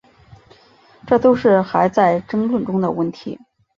[1.05, 3.37] 这都是还在争论中的问题。